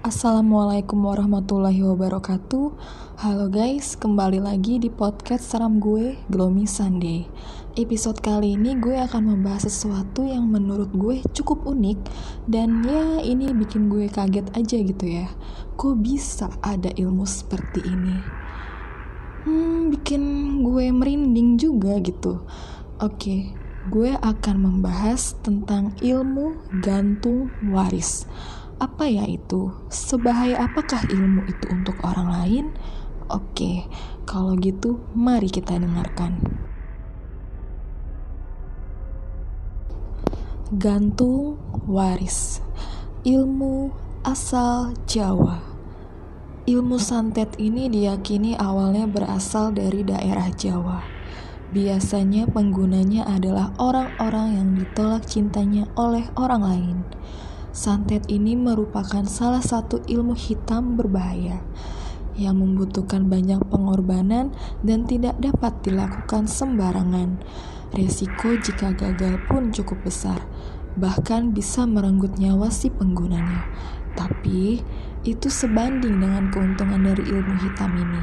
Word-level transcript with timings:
Assalamualaikum 0.00 0.96
warahmatullahi 0.96 1.84
wabarakatuh. 1.84 2.72
Halo 3.20 3.52
guys, 3.52 4.00
kembali 4.00 4.40
lagi 4.40 4.80
di 4.80 4.88
podcast 4.88 5.52
seram 5.52 5.76
gue, 5.76 6.16
Gloomy 6.32 6.64
Sunday. 6.64 7.28
Episode 7.76 8.16
kali 8.24 8.56
ini 8.56 8.80
gue 8.80 8.96
akan 8.96 9.36
membahas 9.36 9.68
sesuatu 9.68 10.24
yang 10.24 10.48
menurut 10.48 10.88
gue 10.96 11.20
cukup 11.36 11.68
unik 11.68 12.00
Dan 12.48 12.80
ya 12.88 13.20
ini 13.20 13.52
bikin 13.52 13.92
gue 13.92 14.08
kaget 14.08 14.48
aja 14.56 14.76
gitu 14.80 15.04
ya. 15.04 15.28
Kok 15.76 16.00
bisa 16.00 16.48
ada 16.64 16.88
ilmu 16.96 17.28
seperti 17.28 17.84
ini? 17.84 18.16
Hmm, 19.44 19.92
bikin 19.92 20.22
gue 20.64 20.88
merinding 20.96 21.60
juga 21.60 22.00
gitu. 22.00 22.48
Oke, 23.04 23.52
gue 23.92 24.16
akan 24.16 24.56
membahas 24.64 25.36
tentang 25.44 25.92
ilmu 26.00 26.56
gantung 26.80 27.52
waris 27.68 28.24
apa 28.80 29.04
ya 29.04 29.28
itu? 29.28 29.68
Sebahaya 29.92 30.64
apakah 30.64 31.04
ilmu 31.12 31.44
itu 31.44 31.68
untuk 31.68 32.00
orang 32.00 32.32
lain? 32.32 32.66
Oke, 33.28 33.84
kalau 34.24 34.56
gitu 34.56 35.04
mari 35.12 35.52
kita 35.52 35.76
dengarkan. 35.76 36.40
Gantung 40.70 41.60
waris 41.90 42.62
Ilmu 43.26 43.90
asal 44.22 44.94
Jawa 45.02 45.58
Ilmu 46.62 46.94
santet 46.94 47.58
ini 47.58 47.90
diyakini 47.90 48.54
awalnya 48.54 49.10
berasal 49.10 49.74
dari 49.74 50.06
daerah 50.06 50.46
Jawa. 50.54 51.02
Biasanya 51.74 52.46
penggunanya 52.46 53.26
adalah 53.26 53.74
orang-orang 53.82 54.62
yang 54.62 54.68
ditolak 54.78 55.26
cintanya 55.26 55.90
oleh 55.98 56.30
orang 56.38 56.62
lain 56.62 56.98
santet 57.70 58.26
ini 58.26 58.58
merupakan 58.58 59.22
salah 59.26 59.62
satu 59.62 60.02
ilmu 60.10 60.34
hitam 60.34 60.98
berbahaya 60.98 61.62
yang 62.34 62.58
membutuhkan 62.58 63.26
banyak 63.30 63.60
pengorbanan 63.68 64.50
dan 64.82 65.06
tidak 65.06 65.38
dapat 65.38 65.76
dilakukan 65.84 66.46
sembarangan. 66.48 67.38
Resiko 67.90 68.54
jika 68.54 68.94
gagal 68.94 69.42
pun 69.50 69.74
cukup 69.74 70.06
besar, 70.06 70.46
bahkan 70.94 71.50
bisa 71.50 71.84
merenggut 71.86 72.38
nyawa 72.38 72.70
si 72.70 72.86
penggunanya. 72.86 73.66
Tapi, 74.14 74.82
itu 75.22 75.48
sebanding 75.52 76.18
dengan 76.18 76.50
keuntungan 76.50 77.02
dari 77.02 77.22
ilmu 77.30 77.54
hitam 77.62 77.92
ini, 77.94 78.22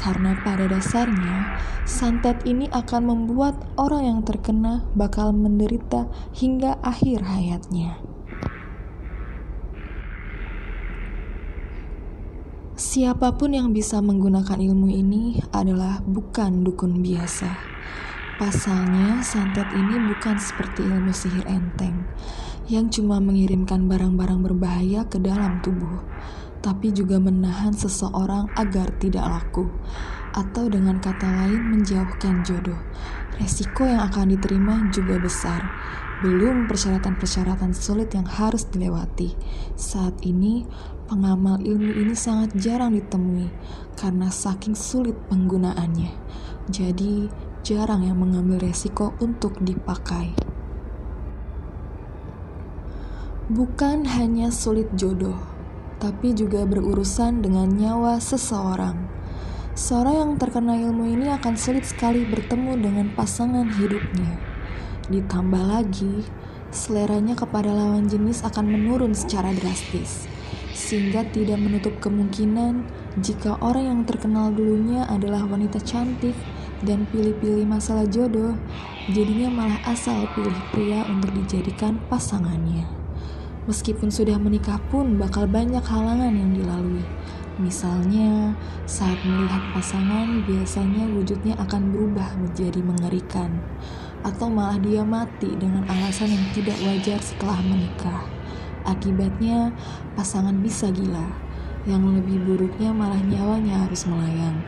karena 0.00 0.34
pada 0.42 0.66
dasarnya 0.66 1.60
santet 1.86 2.42
ini 2.46 2.66
akan 2.70 3.10
membuat 3.10 3.54
orang 3.78 4.02
yang 4.06 4.20
terkena 4.26 4.86
bakal 4.98 5.30
menderita 5.30 6.10
hingga 6.34 6.78
akhir 6.82 7.22
hayatnya. 7.22 8.17
Siapa 12.78 13.34
pun 13.34 13.58
yang 13.58 13.74
bisa 13.74 13.98
menggunakan 13.98 14.54
ilmu 14.54 14.86
ini 14.86 15.42
adalah 15.50 15.98
bukan 16.06 16.62
dukun 16.62 17.02
biasa. 17.02 17.50
Pasalnya, 18.38 19.18
santet 19.18 19.66
ini 19.74 19.98
bukan 20.06 20.38
seperti 20.38 20.86
ilmu 20.86 21.10
sihir 21.10 21.42
enteng 21.50 22.06
yang 22.70 22.86
cuma 22.86 23.18
mengirimkan 23.18 23.90
barang-barang 23.90 24.46
berbahaya 24.46 25.02
ke 25.10 25.18
dalam 25.18 25.58
tubuh, 25.58 26.06
tapi 26.62 26.94
juga 26.94 27.18
menahan 27.18 27.74
seseorang 27.74 28.46
agar 28.54 28.94
tidak 29.02 29.26
laku, 29.26 29.66
atau 30.38 30.70
dengan 30.70 31.02
kata 31.02 31.26
lain 31.26 31.74
menjauhkan 31.74 32.46
jodoh. 32.46 32.78
Resiko 33.42 33.90
yang 33.90 34.06
akan 34.06 34.38
diterima 34.38 34.86
juga 34.94 35.18
besar, 35.18 35.66
belum 36.18 36.66
persyaratan-persyaratan 36.66 37.70
sulit 37.70 38.10
yang 38.10 38.26
harus 38.26 38.66
dilewati. 38.66 39.38
Saat 39.78 40.26
ini, 40.26 40.66
pengamal 41.06 41.62
ilmu 41.62 41.94
ini 41.94 42.14
sangat 42.18 42.58
jarang 42.58 42.98
ditemui 42.98 43.46
karena 43.94 44.26
saking 44.26 44.74
sulit 44.74 45.14
penggunaannya. 45.30 46.10
Jadi, 46.66 47.30
jarang 47.62 48.02
yang 48.02 48.18
mengambil 48.18 48.66
resiko 48.66 49.14
untuk 49.22 49.62
dipakai. 49.62 50.34
Bukan 53.48 54.04
hanya 54.04 54.50
sulit 54.50 54.90
jodoh, 54.98 55.38
tapi 56.02 56.34
juga 56.34 56.66
berurusan 56.66 57.40
dengan 57.40 57.70
nyawa 57.70 58.18
seseorang. 58.18 59.06
Seorang 59.78 60.14
yang 60.18 60.32
terkena 60.42 60.74
ilmu 60.74 61.06
ini 61.06 61.30
akan 61.30 61.54
sulit 61.54 61.86
sekali 61.86 62.26
bertemu 62.26 62.74
dengan 62.82 63.06
pasangan 63.14 63.70
hidupnya. 63.78 64.47
Ditambah 65.08 65.64
lagi, 65.64 66.24
seleranya 66.68 67.32
kepada 67.32 67.72
lawan 67.72 68.08
jenis 68.08 68.44
akan 68.44 68.68
menurun 68.68 69.16
secara 69.16 69.52
drastis 69.56 70.28
sehingga 70.78 71.26
tidak 71.34 71.58
menutup 71.58 71.90
kemungkinan 71.98 72.86
jika 73.18 73.58
orang 73.58 73.84
yang 73.90 74.00
terkenal 74.06 74.54
dulunya 74.54 75.02
adalah 75.10 75.42
wanita 75.42 75.82
cantik 75.82 76.32
dan 76.86 77.02
pilih-pilih 77.10 77.66
masalah 77.66 78.06
jodoh, 78.06 78.54
jadinya 79.10 79.50
malah 79.50 79.80
asal 79.90 80.30
pilih 80.38 80.54
pria 80.70 81.02
untuk 81.10 81.34
dijadikan 81.34 81.98
pasangannya. 82.06 82.86
Meskipun 83.66 84.08
sudah 84.08 84.38
menikah 84.38 84.78
pun 84.88 85.18
bakal 85.18 85.50
banyak 85.50 85.82
halangan 85.82 86.30
yang 86.30 86.54
dilalui. 86.54 87.04
Misalnya, 87.58 88.54
saat 88.86 89.18
melihat 89.26 89.60
pasangan 89.74 90.46
biasanya 90.46 91.10
wujudnya 91.10 91.58
akan 91.58 91.90
berubah 91.90 92.38
menjadi 92.38 92.80
mengerikan, 92.86 93.58
atau 94.26 94.50
malah 94.50 94.78
dia 94.80 95.04
mati 95.06 95.52
dengan 95.58 95.86
alasan 95.86 96.34
yang 96.34 96.46
tidak 96.54 96.78
wajar 96.82 97.18
setelah 97.22 97.58
menikah. 97.62 98.22
Akibatnya, 98.88 99.76
pasangan 100.16 100.56
bisa 100.58 100.88
gila. 100.88 101.28
Yang 101.84 102.20
lebih 102.20 102.38
buruknya 102.44 102.90
malah 102.90 103.20
nyawanya 103.20 103.86
harus 103.86 104.08
melayang. 104.08 104.60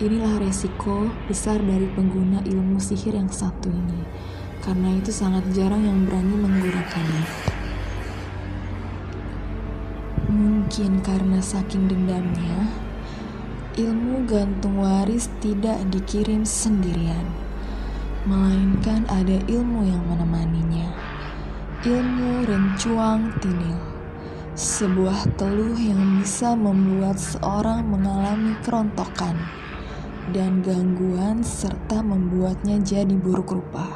Inilah 0.00 0.40
resiko 0.40 1.12
besar 1.28 1.60
dari 1.60 1.86
pengguna 1.92 2.40
ilmu 2.44 2.80
sihir 2.80 3.14
yang 3.14 3.28
satu 3.28 3.68
ini. 3.68 4.00
Karena 4.60 4.92
itu 4.96 5.12
sangat 5.12 5.44
jarang 5.52 5.84
yang 5.84 6.04
berani 6.04 6.36
menggunakannya. 6.36 7.24
Mungkin 10.30 11.02
karena 11.02 11.42
saking 11.42 11.90
dendamnya, 11.90 12.70
ilmu 13.74 14.26
gantung 14.30 14.78
waris 14.78 15.26
tidak 15.42 15.82
dikirim 15.90 16.46
sendirian, 16.46 17.26
melainkan 18.28 19.08
ada 19.08 19.40
ilmu 19.48 19.88
yang 19.88 20.04
menemaninya. 20.04 20.92
Ilmu 21.80 22.44
rencuang 22.44 23.32
tinil. 23.40 23.80
Sebuah 24.52 25.40
teluh 25.40 25.72
yang 25.78 26.20
bisa 26.20 26.52
membuat 26.52 27.16
seorang 27.16 27.86
mengalami 27.86 28.52
kerontokan 28.60 29.38
Dan 30.36 30.60
gangguan 30.60 31.40
serta 31.40 32.04
membuatnya 32.04 32.76
jadi 32.84 33.16
buruk 33.16 33.56
rupa. 33.56 33.88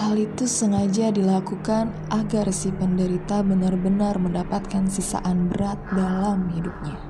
Hal 0.00 0.16
itu 0.16 0.48
sengaja 0.48 1.12
dilakukan 1.12 1.92
agar 2.08 2.48
si 2.56 2.72
penderita 2.72 3.44
benar-benar 3.44 4.16
mendapatkan 4.16 4.88
sisaan 4.88 5.52
berat 5.52 5.76
dalam 5.92 6.48
hidupnya 6.56 7.09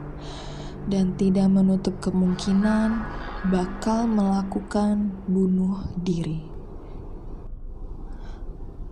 dan 0.90 1.14
tidak 1.14 1.46
menutup 1.46 2.02
kemungkinan 2.02 3.06
bakal 3.48 4.04
melakukan 4.10 5.14
bunuh 5.30 5.86
diri. 5.96 6.50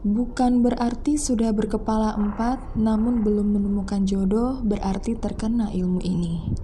Bukan 0.07 0.63
berarti 0.63 1.19
sudah 1.19 1.51
berkepala 1.51 2.15
empat, 2.15 2.79
namun 2.79 3.27
belum 3.27 3.59
menemukan 3.59 4.07
jodoh, 4.07 4.63
berarti 4.63 5.19
terkena 5.19 5.75
ilmu 5.75 5.99
ini. 6.07 6.55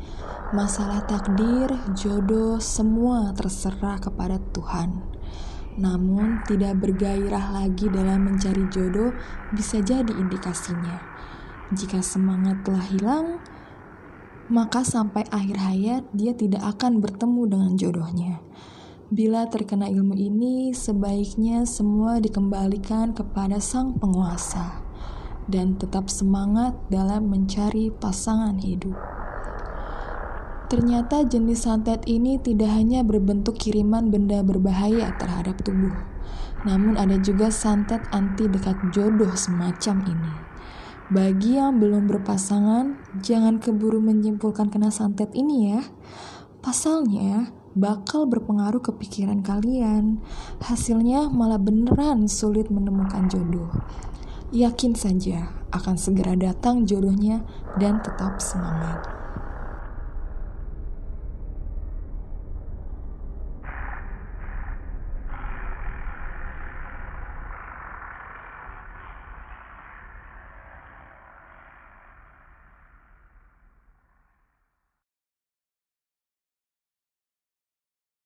Masalah 0.55 1.03
takdir, 1.03 1.67
jodoh, 1.99 2.63
semua 2.63 3.35
terserah 3.35 3.99
kepada 3.99 4.39
Tuhan. 4.55 5.03
Namun, 5.75 6.47
tidak 6.47 6.79
bergairah 6.79 7.59
lagi 7.59 7.91
dalam 7.91 8.31
mencari 8.31 8.71
jodoh 8.71 9.11
bisa 9.51 9.83
jadi 9.83 10.15
indikasinya. 10.15 11.03
Jika 11.75 12.07
semangat 12.07 12.63
telah 12.63 12.87
hilang, 12.87 13.43
maka 14.53 14.85
sampai 14.85 15.25
akhir 15.33 15.57
hayat 15.57 16.03
dia 16.13 16.37
tidak 16.37 16.65
akan 16.77 17.01
bertemu 17.01 17.43
dengan 17.49 17.73
jodohnya. 17.81 18.45
Bila 19.15 19.47
terkena 19.47 19.87
ilmu 19.87 20.17
ini, 20.17 20.73
sebaiknya 20.73 21.69
semua 21.69 22.19
dikembalikan 22.19 23.15
kepada 23.15 23.61
sang 23.61 23.95
penguasa 24.01 24.83
dan 25.47 25.77
tetap 25.77 26.09
semangat 26.09 26.73
dalam 26.89 27.29
mencari 27.29 27.93
pasangan 27.93 28.57
hidup. 28.59 28.97
Ternyata 30.73 31.29
jenis 31.29 31.69
santet 31.69 32.03
ini 32.09 32.41
tidak 32.41 32.73
hanya 32.73 33.05
berbentuk 33.05 33.61
kiriman 33.61 34.09
benda 34.09 34.41
berbahaya 34.41 35.13
terhadap 35.21 35.61
tubuh, 35.61 35.93
namun 36.65 36.97
ada 36.97 37.21
juga 37.21 37.53
santet 37.53 38.01
anti 38.11 38.49
dekat 38.49 38.81
jodoh 38.91 39.31
semacam 39.37 40.03
ini. 40.09 40.54
Bagi 41.13 41.61
yang 41.61 41.85
belum 41.85 42.09
berpasangan, 42.09 43.21
jangan 43.21 43.61
keburu 43.61 44.01
menyimpulkan 44.01 44.73
kena 44.73 44.89
santet 44.89 45.29
ini 45.37 45.77
ya. 45.77 45.85
Pasalnya, 46.65 47.53
bakal 47.77 48.25
berpengaruh 48.25 48.81
ke 48.81 48.89
pikiran 48.97 49.45
kalian. 49.45 50.25
Hasilnya 50.65 51.29
malah 51.29 51.61
beneran 51.61 52.25
sulit 52.25 52.73
menemukan 52.73 53.29
jodoh. 53.29 53.69
yakin 54.55 54.95
saja 54.95 55.51
akan 55.75 55.99
segera 55.99 56.39
datang 56.39 56.87
jodohnya 56.87 57.43
dan 57.75 57.99
tetap 57.99 58.39
semangat. 58.39 59.24